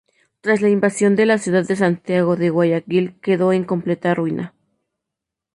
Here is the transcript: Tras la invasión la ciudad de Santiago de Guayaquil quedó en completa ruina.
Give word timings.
Tras 0.41 0.61
la 0.61 0.69
invasión 0.69 1.15
la 1.15 1.37
ciudad 1.37 1.63
de 1.67 1.75
Santiago 1.75 2.35
de 2.35 2.49
Guayaquil 2.49 3.19
quedó 3.21 3.53
en 3.53 3.63
completa 3.65 4.15
ruina. 4.15 4.55